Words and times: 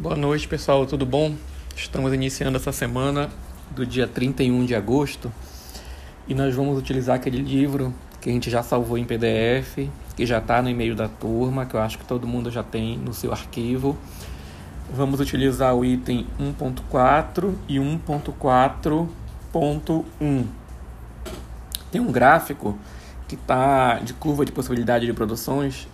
Boa 0.00 0.16
noite, 0.16 0.48
pessoal, 0.48 0.84
tudo 0.86 1.04
bom? 1.04 1.34
Estamos 1.76 2.14
iniciando 2.14 2.56
essa 2.56 2.72
semana 2.72 3.28
do 3.70 3.84
dia 3.84 4.08
31 4.08 4.64
de 4.64 4.74
agosto 4.74 5.30
e 6.26 6.34
nós 6.34 6.54
vamos 6.54 6.78
utilizar 6.78 7.16
aquele 7.16 7.42
livro 7.42 7.92
que 8.18 8.30
a 8.30 8.32
gente 8.32 8.48
já 8.48 8.62
salvou 8.62 8.96
em 8.96 9.04
PDF, 9.04 9.90
que 10.16 10.24
já 10.24 10.38
está 10.38 10.62
no 10.62 10.70
e-mail 10.70 10.94
da 10.94 11.06
turma, 11.06 11.66
que 11.66 11.74
eu 11.74 11.80
acho 11.80 11.98
que 11.98 12.04
todo 12.06 12.26
mundo 12.26 12.50
já 12.50 12.62
tem 12.62 12.96
no 12.96 13.12
seu 13.12 13.30
arquivo. 13.30 13.94
Vamos 14.90 15.20
utilizar 15.20 15.74
o 15.74 15.84
item 15.84 16.26
1.4 16.40 17.54
e 17.68 17.76
1.4.1. 17.76 20.46
Tem 21.92 22.00
um 22.00 22.10
gráfico 22.10 22.78
que 23.28 23.34
está 23.34 23.98
de 23.98 24.14
curva 24.14 24.46
de 24.46 24.52
possibilidade 24.52 25.04
de 25.04 25.12
produções 25.12 25.86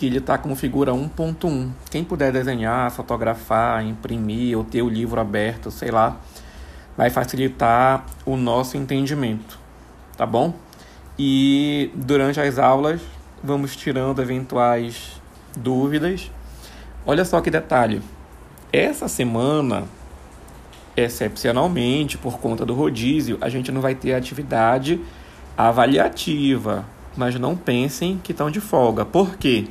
que 0.00 0.06
ele 0.06 0.16
está 0.16 0.38
com 0.38 0.56
figura 0.56 0.92
1.1. 0.92 1.68
Quem 1.90 2.02
puder 2.02 2.32
desenhar, 2.32 2.90
fotografar, 2.90 3.84
imprimir 3.84 4.56
ou 4.56 4.64
ter 4.64 4.80
o 4.80 4.88
livro 4.88 5.20
aberto, 5.20 5.70
sei 5.70 5.90
lá, 5.90 6.16
vai 6.96 7.10
facilitar 7.10 8.06
o 8.24 8.34
nosso 8.34 8.78
entendimento, 8.78 9.58
tá 10.16 10.24
bom? 10.24 10.54
E 11.18 11.90
durante 11.94 12.40
as 12.40 12.58
aulas 12.58 13.02
vamos 13.44 13.76
tirando 13.76 14.22
eventuais 14.22 15.20
dúvidas. 15.54 16.30
Olha 17.04 17.26
só 17.26 17.42
que 17.42 17.50
detalhe. 17.50 18.00
Essa 18.72 19.06
semana, 19.06 19.84
excepcionalmente, 20.96 22.16
por 22.16 22.38
conta 22.38 22.64
do 22.64 22.72
rodízio, 22.72 23.36
a 23.38 23.50
gente 23.50 23.70
não 23.70 23.82
vai 23.82 23.94
ter 23.94 24.14
atividade 24.14 24.98
avaliativa. 25.58 26.86
Mas 27.14 27.34
não 27.34 27.54
pensem 27.54 28.18
que 28.22 28.32
estão 28.32 28.50
de 28.50 28.60
folga. 28.60 29.04
Por 29.04 29.36
quê? 29.36 29.66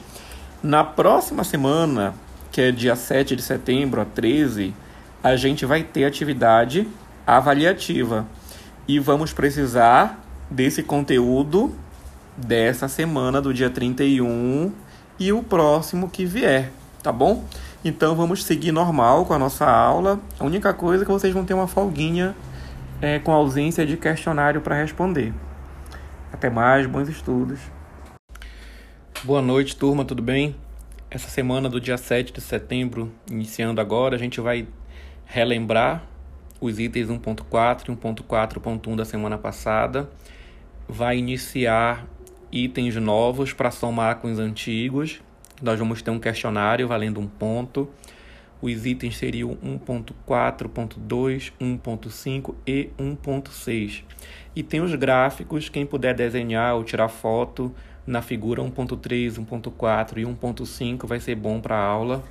Na 0.62 0.84
próxima 0.84 1.46
semana, 1.46 2.14
que 2.52 2.60
é 2.60 2.70
dia 2.70 2.94
7 2.94 3.34
de 3.34 3.42
setembro 3.42 4.02
a 4.02 4.06
13, 4.06 4.74
a 5.24 5.38
gente 5.38 5.66
vai 5.66 5.84
ter 5.84 6.04
atividade 6.04 6.86
avaliativa. 7.26 8.26
E 8.86 9.00
vamos 9.00 9.32
precisar 9.32 10.20
desse 10.52 10.84
conteúdo 10.84 11.74
dessa 12.36 12.90
semana, 12.90 13.42
do 13.42 13.54
dia 13.54 13.70
31 13.70 14.74
e 15.18 15.32
o 15.32 15.42
próximo 15.42 16.10
que 16.10 16.26
vier, 16.26 16.72
tá 17.02 17.12
bom? 17.12 17.46
Então 17.84 18.14
vamos 18.14 18.44
seguir 18.44 18.74
normal 18.74 19.26
com 19.26 19.34
a 19.34 19.40
nossa 19.40 19.66
aula. 19.66 20.20
A 20.38 20.44
única 20.44 20.74
coisa 20.74 21.04
é 21.04 21.06
que 21.06 21.12
vocês 21.12 21.34
vão 21.34 21.46
ter 21.46 21.54
uma 21.54 21.68
folguinha 21.68 22.36
é, 23.02 23.18
com 23.18 23.32
ausência 23.32 23.86
de 23.86 23.96
questionário 23.96 24.60
para 24.60 24.76
responder. 24.76 25.34
Até 26.34 26.50
mais, 26.50 26.86
bons 26.86 27.08
estudos. 27.08 27.60
Boa 29.22 29.42
noite, 29.42 29.76
turma, 29.76 30.06
tudo 30.06 30.24
bem? 30.24 30.56
Essa 31.12 31.28
semana 31.28 31.68
do 31.68 31.82
dia 31.82 31.98
7 31.98 32.32
de 32.32 32.40
setembro, 32.40 33.12
iniciando 33.30 33.82
agora, 33.82 34.16
a 34.16 34.18
gente 34.18 34.40
vai 34.40 34.66
relembrar 35.26 36.04
os 36.62 36.80
itens 36.80 37.10
1.4 37.10 37.90
e 37.90 37.92
1.4.1 37.92 38.96
da 38.96 39.04
semana 39.04 39.38
passada. 39.38 40.10
Vai 40.88 41.18
iniciar 41.18 42.08
itens 42.50 42.96
novos 42.96 43.52
para 43.52 43.72
somar 43.72 44.20
com 44.20 44.32
os 44.32 44.40
antigos. 44.40 45.20
Nós 45.62 45.78
vamos 45.78 46.02
ter 46.02 46.12
um 46.12 46.20
questionário 46.20 46.88
valendo 46.88 47.20
um 47.20 47.28
ponto. 47.28 47.90
Os 48.62 48.86
itens 48.86 49.18
seriam 49.18 49.56
1.4.2, 49.58 51.54
1.5 51.60 52.56
e 52.68 52.90
1.6. 53.00 54.04
E 54.56 54.62
tem 54.62 54.82
os 54.82 54.94
gráficos, 54.96 55.70
quem 55.70 55.86
puder 55.86 56.14
desenhar 56.14 56.76
ou 56.76 56.84
tirar 56.84 57.08
foto 57.08 57.74
na 58.06 58.22
figura 58.22 58.62
1.3, 58.62 59.36
1.4 59.36 60.18
e 60.18 60.24
1.5 60.24 61.08
vai 61.08 61.20
ser 61.20 61.36
bom 61.36 61.62
para 61.62 61.76
a 61.76 61.84
aula, 61.84 62.24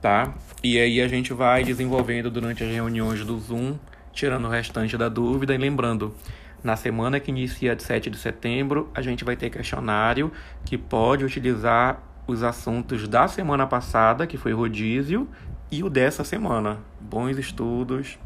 tá? 0.00 0.34
E 0.62 0.78
aí 0.78 1.00
a 1.00 1.08
gente 1.08 1.32
vai 1.32 1.64
desenvolvendo 1.64 2.30
durante 2.30 2.62
as 2.62 2.70
reuniões 2.70 3.24
do 3.24 3.38
Zoom, 3.38 3.76
tirando 4.12 4.46
o 4.46 4.50
restante 4.50 4.96
da 4.96 5.08
dúvida 5.08 5.54
e 5.54 5.58
lembrando, 5.58 6.14
na 6.62 6.76
semana 6.76 7.18
que 7.18 7.30
inicia 7.30 7.74
de 7.74 7.82
7 7.82 8.10
de 8.10 8.18
setembro, 8.18 8.90
a 8.94 9.00
gente 9.00 9.24
vai 9.24 9.34
ter 9.34 9.48
questionário 9.48 10.30
que 10.64 10.76
pode 10.76 11.24
utilizar 11.24 12.02
os 12.30 12.42
assuntos 12.42 13.06
da 13.06 13.28
semana 13.28 13.66
passada, 13.66 14.26
que 14.26 14.36
foi 14.36 14.52
rodízio, 14.52 15.28
e 15.70 15.84
o 15.84 15.90
dessa 15.90 16.24
semana. 16.24 16.78
Bons 17.00 17.38
estudos, 17.38 18.18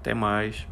até 0.00 0.14
mais. 0.14 0.66